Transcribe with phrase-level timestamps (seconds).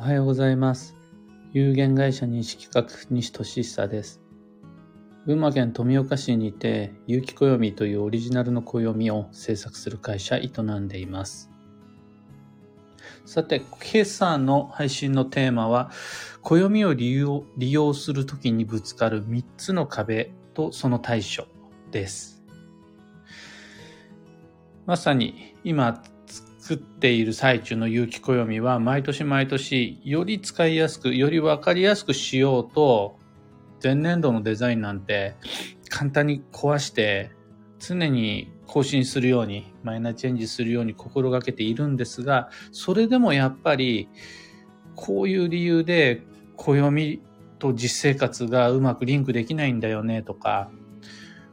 [0.00, 0.94] おはようございます。
[1.52, 4.22] 有限会社認識企画西俊久です。
[5.26, 11.50] 群馬県富岡市にて、有機暦というオリジナルの暦を制作する会社営んでいます。
[13.26, 13.60] さて、
[13.92, 15.90] 今朝の配信のテーマは、
[16.40, 21.46] 暦を利用利用するときにぶつかる3つの壁とその対処
[21.90, 22.42] です。
[24.86, 26.02] まさに今
[26.60, 33.18] 作っている最中の有機暦は毎年毎年より使いやすく、よりわかりやすくしようと、
[33.82, 35.34] 前年度のデザインなんて
[35.88, 37.30] 簡単に壊して
[37.78, 44.08] 常に更新するように、マイナーチェンジするように心がけているんですが、それでもやっぱり
[44.94, 46.22] こういう理由で
[46.56, 47.22] 暦
[47.58, 50.70] と実生活がうまくリンクできないんだよねとか、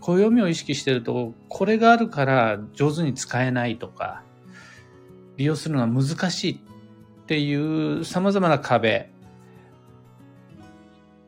[0.00, 4.22] 暦を意識してると、これがあるから上手に使えないとか、
[5.36, 9.10] 利用するのは難しいっていう様々な壁、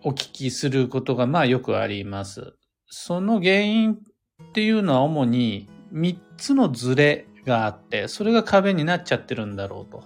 [0.05, 2.55] お聞きすることがまあよくあります。
[2.89, 3.99] その原因っ
[4.53, 10.05] ていうのは主に3つのズレがあって、それが壁になっちゃってるんだろうと。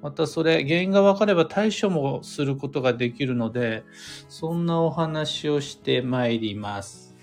[0.00, 3.84] またそれ、原因が分かれば対処もすることができるので、
[4.28, 7.14] そんなお話をしてまいります。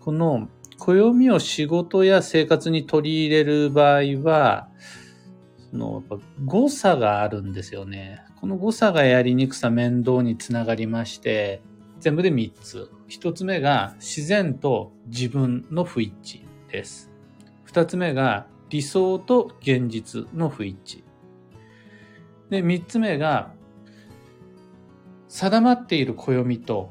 [0.00, 4.68] この暦を仕事や生活に取り入れる場合は、
[5.76, 8.22] のやっぱ誤差があるんですよね。
[8.40, 11.62] この誤差がやりにくさ面倒につながりまして、
[12.00, 12.90] 全部で3つ。
[13.08, 17.10] 1つ目が自然と自分の不一致です。
[17.68, 21.04] 2つ目が理想と現実の不一致。
[22.50, 23.52] で、3つ目が
[25.28, 26.90] 定まっている暦と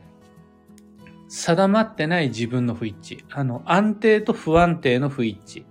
[1.27, 3.25] 定まってない自分の不一致。
[3.31, 5.65] あの、安定と不安定の不一致。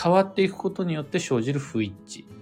[0.00, 2.37] 変わっていくことによって生じる不一致。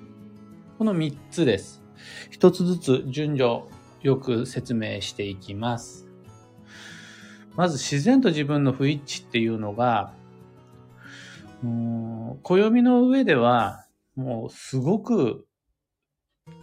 [0.79, 1.83] この3つです。
[2.31, 3.63] 一つずつ順序
[4.03, 6.07] よく説明していきます。
[7.55, 10.13] まず自然と自分の不一致っていうのが、
[11.65, 13.87] うん暦の上では
[14.17, 15.47] もうすごく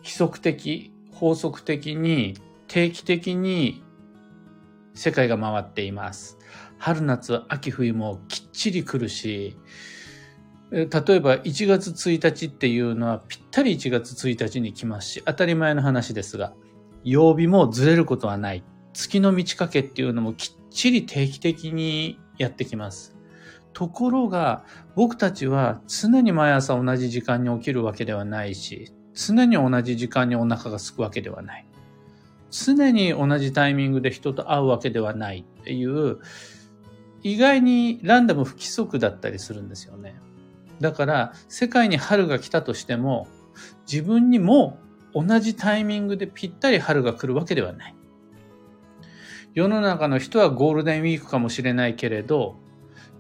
[0.04, 2.38] 規則的、法則的に
[2.68, 3.84] 定期的に
[4.94, 6.38] 世界が回っています。
[6.78, 9.58] 春夏秋冬もきっちり来るし、
[10.74, 10.88] 例え
[11.20, 16.54] ば1月1日っていうのはぴったり1月1日に来ますし、当たり前の話ですが、
[17.04, 18.64] 曜日もずれることはない。
[18.92, 23.16] 月の満ち欠けっていうのもきっちり定期的にやってきます。
[23.74, 31.68] ところが、僕たちは常に毎朝同じ時間に起きるわけではないし、常に同じ時間にお腹が空くわけではない。
[32.50, 36.18] 常に同じタイミングで人と会うわけではないっていう、
[37.22, 40.16] 意外にランダム不規則だったりするんですよね。
[40.80, 43.28] だから、世界に春が来たとしても、
[43.90, 44.80] 自分にも
[45.14, 47.96] 同じタイミングでぴったり春が来るわけではない。
[49.54, 52.58] 世の中の人はゴールデンウィークかもしれないけれど、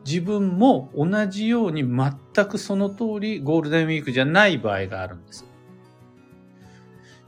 [0.05, 5.45] 自分も同じように全くその通りゴールデンウィークじゃない場合があるんです。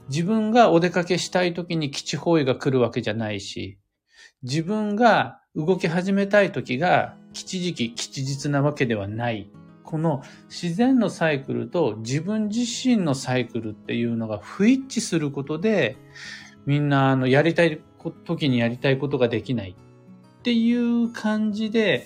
[0.08, 3.78] 自分がお出かけしたい時に基地方位が来るわけじゃないし、
[4.42, 9.50] 自分が動き始めたい時が吉時期、吉日なわけではない。
[9.86, 15.96] この自然のサイクルと自分自身のサイクルっていうのが不一致することで、
[16.66, 17.80] みんなあのやりたい
[18.24, 22.04] 時にやりたいことができないっていう感じで、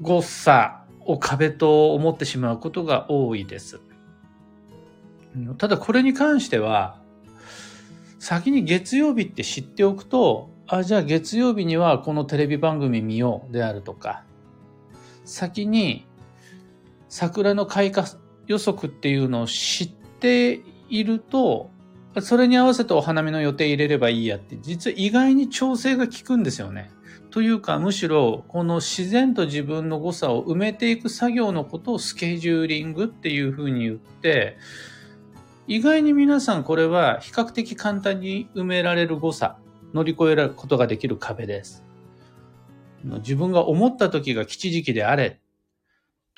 [0.00, 3.80] 誤差を壁と思ってしまうことが多いです。
[5.56, 7.00] ただこれに関しては、
[8.18, 14.24] 先に月曜日って知っておくと、あ、じゃあ月曜日にはこのテレビ番組見ようであるとか、
[15.28, 16.06] 先に
[17.08, 18.08] 桜の開花
[18.46, 21.70] 予測っていうのを知っていると、
[22.20, 26.90] それに合わせてお花見の予定入れればいいやって、実は意外に調整が効くんですよね。
[27.30, 34.56] というか、むしろ、この自然と自分の誤差を埋めていく作業のことをスケジューリングっていうふうに言って、
[35.66, 39.58] 意外に皆さんこれは比較的簡単に埋められる誤差、
[39.92, 41.84] 乗り越えることができる壁です。
[43.04, 45.40] 自分が思った時が吉時期であれ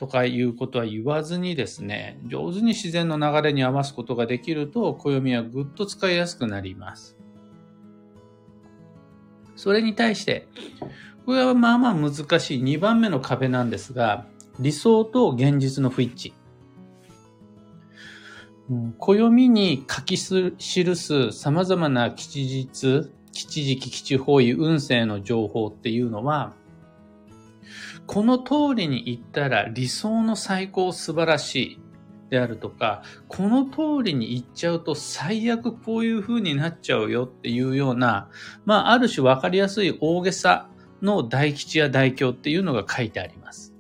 [0.01, 7.19] とかいうことは言わずにですね、上手に自然の流れに合わすことができると、暦はぐっと使いやすくなります。
[9.57, 10.49] それに対して、
[11.27, 14.25] これはまあまあ難しい2番目の壁なんですが、
[14.59, 16.33] 理想と現実の不一致。
[18.99, 23.11] 暦に書き記す様々な吉日、
[23.47, 26.53] 吉時期、吉方位、運勢の情報っていうのは、
[28.07, 31.81] この通りに言ったら理想の最高素晴らしい。
[32.31, 38.29] であるとか、この通りに行っちゃうと最悪こういう風になっちゃうよっていうような、
[38.65, 40.69] まあ、ある種わかりやすい大げさ
[41.03, 43.75] の大吉や大凶っていうのが書いてあります。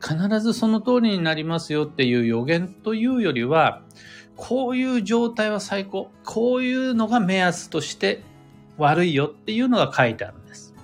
[0.00, 3.82] 必ずその通りになりますよっていう予言というよりは、
[4.36, 6.10] こういう状態は最高。
[6.24, 8.22] こういうのが目安として
[8.78, 10.74] 悪いよっていうのが書いてあるんです。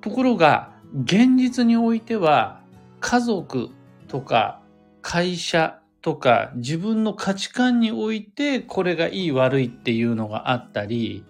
[0.00, 0.72] ところが、
[1.04, 2.62] 現実においては、
[3.00, 3.68] 家族
[4.06, 4.60] とか
[5.02, 11.24] 会社とか自分の価値観においてこれがいい悪いっていうのがあったり、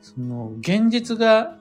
[0.00, 1.57] その現実が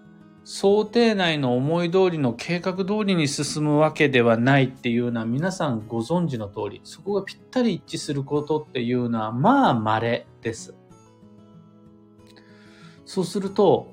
[0.49, 10.73] 想定内の思い通りの計画通りに進むわけではないっていうのは皆さんご存知の通り、そこがぴったり一致することっていうのはまあ稀です。
[13.03, 13.91] そうすると、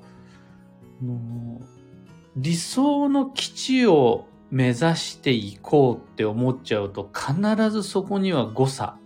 [2.37, 8.97] 理想の基地を目指していこうって思っちゃうと必ずそこには誤差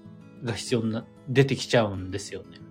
[0.44, 2.69] が必要な、出てきちゃうんですよね。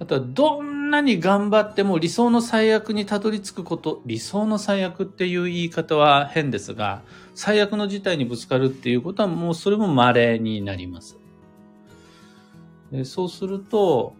[0.00, 7.02] あとはどんなに頑張っても理想の最悪にたどり着くこと、理想の最悪っていう言い方は変ですが、
[7.34, 11.18] 最悪の事態にぶつかるっていうことはもうそれも稀になります。
[12.92, 14.14] でそうすると、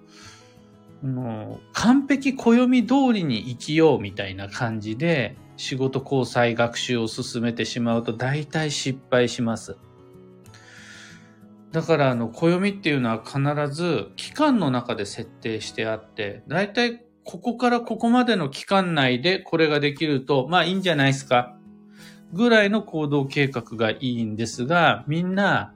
[1.02, 9.76] もう完璧暦通りに生きようみたいな感じで仕事交際学習を進めてしまうと大体失敗します。
[11.72, 21.58] だからあの暦っていうのは必ず期間の中で設定してあって、だいたいここからここまでの期間内でこれができると、まあいいんじゃないですか。
[22.32, 25.74] ぐらいの行動計画がいいんですが、みんな、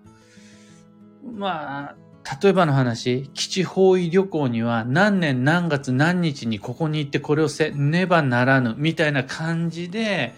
[1.22, 1.96] まあ、
[2.42, 10.34] 例えばの話、基地方位旅行には何年何月何日にここに行ってこれをせねばならぬみたいな感じで、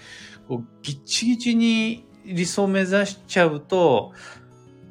[0.48, 4.12] こうギッチギチに理想を目指しちゃうと、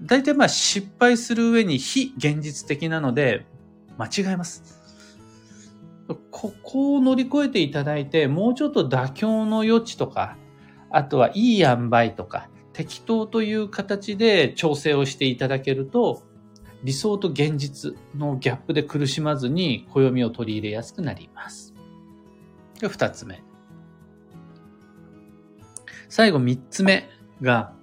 [0.02, 3.46] 大体まあ失敗する上に非現実的なので
[3.98, 4.82] 間違えます。
[6.32, 10.38] ここを乗り越えていただいて、もうちょっと妥協の余地とか、
[10.90, 16.24] あとはいい塩梅とか、適当という形で調整をしていただけると、
[16.84, 21.74] 理想と現実のギャップで苦しまずに暦を取り入れやすくなります。
[22.82, 23.42] 二つ目。
[26.10, 27.10] 最後三つ目
[27.42, 27.74] が、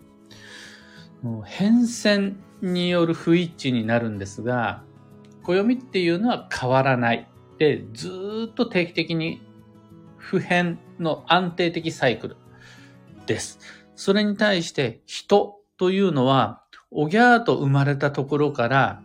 [1.45, 4.83] 変遷による不一致になるんですが、
[5.43, 7.29] 暦っていうのは変わらない。
[7.59, 9.43] で、ずっと定期的に
[10.17, 12.37] 不変の安定的サイクル
[13.27, 13.59] です。
[13.97, 19.03] それに対して人というのは、おぎゃーと生まれたところから、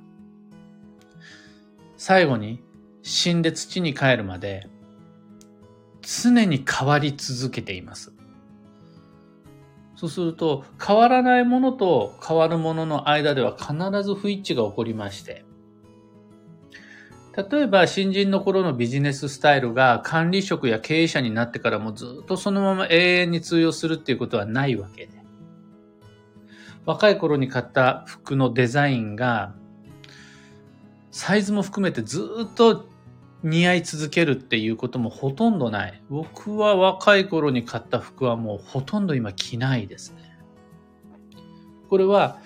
[1.98, 2.64] 最後に
[3.02, 4.68] 死んで土に帰るまで、
[6.02, 8.15] 常に変わり続けています。
[9.96, 15.46] そうすると、変わらないものと変わるものの間では必ず不一致が起こりまして、
[17.36, 25.16] 例えば新人の頃のビジネススタイルが管理職や経営者になってからもずっとそのまま永遠に通用するっていうことはないわけで。
[26.86, 29.54] 若い頃に買った服のデザインが
[31.12, 32.88] サイズも含めてずっと
[33.46, 36.02] 似合い続けるっていうこともほとんどない。
[36.10, 40.40] 僕は若い頃に買った服はもうほとんど今着ないですね。
[41.88, 42.40] これは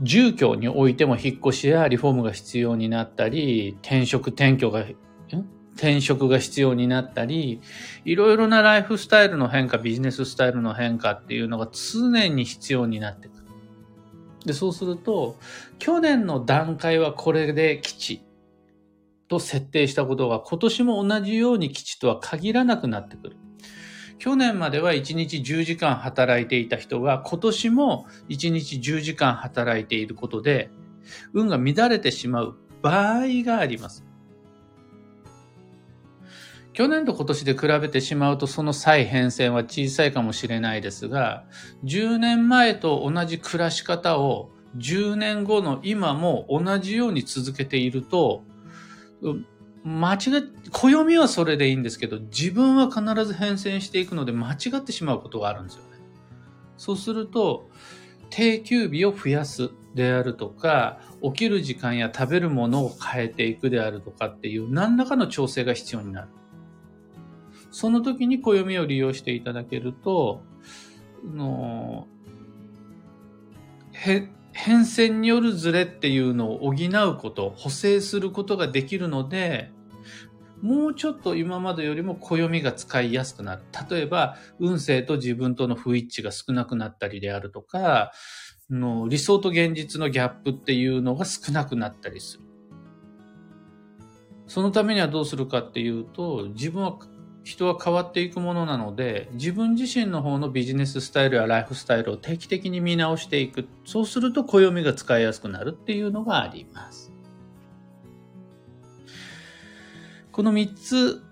[0.00, 4.84] 住居においても引っ越しやリフォームが必要になったり、転職転居が、
[5.76, 7.60] 転職が必要になったり、
[8.04, 13.44] いろいろなライフスタイルの変化、ビジネススタイルの変化っていうのが常に必要になってくる。
[14.44, 15.38] で、そうすると、
[15.78, 18.22] 去年の段階はこれで基地。
[19.28, 23.36] と設定したことが今年も同じように基地とは限らなくなってくる。
[24.18, 30.70] 去年までは1日10時間働いていた人が今年も1日10時間働いていることで
[31.34, 34.04] 運が乱れてしまう場合があります。
[36.72, 41.44] 去年と今年で比べてしまうとその再変遷は小さいかもしれないですが、
[41.84, 48.42] 10年前と同じ暮らし方を10年後の今も同じように続けていると、
[49.84, 50.20] 間違っ、
[50.72, 55.98] 暦はそれでいいんですけど、自分は必ず変遷していくので間違ってしまうことがあるんですよね。
[56.76, 57.70] そうすると、
[58.30, 66.28] 定休日を増やすであるとか、起きる時間や食べるものを変えていくであるとかっていう何らかの調整が必要になる。
[67.70, 70.42] その時に暦を利用していただけると、
[71.24, 72.06] の
[73.92, 79.70] へ変遷によるズレっていうのを補うこと、補正することができるので、
[80.62, 83.62] もうちょっと今までよりも暦が使いやすくなる。
[83.90, 88.12] 例えば、運勢と自分との不一致が少なくなったりであるとか、
[88.70, 92.44] の理想と現実のギャップっていうのが少なくなったりする。
[94.46, 96.98] そのためにはどうするかっていうと、自分は、
[97.46, 103.68] 人は変わっていくものなので、自分自身の方のビジネススタイルやライフスタイルを定期的に見直していく。
[103.84, 107.12] そうすると暦が使いやすくなるっていうのがあります。
[110.32, 111.22] この3つ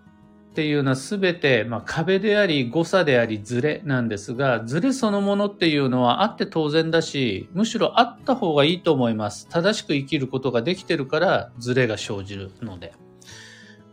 [0.52, 9.48] っていうのはすべて、まあ、壁であり、誤差であり、ズレなんですが、ズレそのものっていうのはあって当然だし、むしろあった方がいいと思います。
[9.48, 12.92] 正しく生きることができてるから、ズレが生じるので。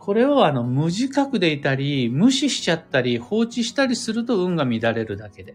[0.04, 5.54] これをあの、無自覚でいたり、無視しちゃったり、放置したりすると運が乱れるだけで。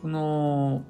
[0.00, 0.82] この、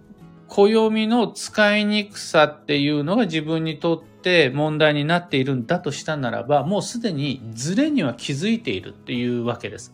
[0.46, 9.92] 暦の使いにくさっていうのが自分にとって問題になっているんだとしたならば、もうすでにズレには気づいているっていうわけです。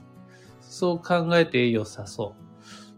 [0.61, 2.35] そう考えて良さそ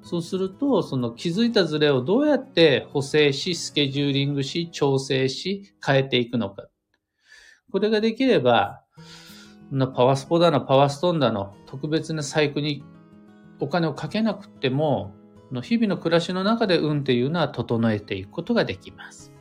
[0.02, 0.06] う。
[0.08, 6.66] そうすると、その気づいたズレをどうやって補正し、スケジューリングし、調整し、変えていくのか。
[7.70, 8.82] これができれば、
[9.94, 12.82] パワースポだの、パワーストーンだの、特別な細工に
[13.60, 15.14] お金をかけなくても、
[15.52, 19.32] の日々の暮らしの中で運っていうのは整えていくことができます。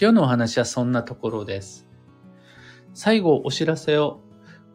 [0.00, 1.86] 今日のお話はそんなところです。
[2.94, 4.20] 最後お知らせを、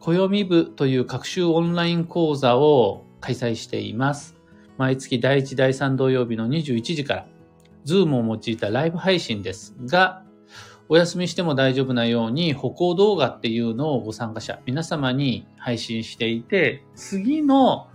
[0.00, 4.36] 暦部という各種オンライン講座を開催しています。
[4.76, 7.26] 毎月第1、第3土曜日の21時から、
[7.84, 10.22] ズームを用いたライブ配信ですが、
[10.90, 17.88] お休みしても大丈夫なように歩行動画っていうのをご参加者、皆様に配信していて、次の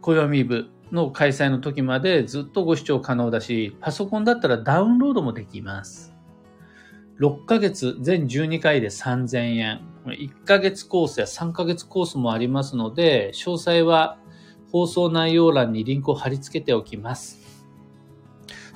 [0.00, 6.14] 暦部の開催の時までずっとご視聴可能だし、パソコンだったらダウンロードもできます。
[7.18, 9.80] 6ヶ月、全12回で3000円。
[10.06, 14.18] 1ヶ月コースや3ヶ月コースもありますので、詳細は
[14.70, 17.41] 放送内容欄にリンクを貼り付けておきます。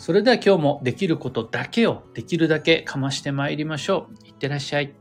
[0.06, 4.28] それでは今日もできることだけをできるだけかましてまいりましょう。
[4.28, 4.94] いってらっしゃい。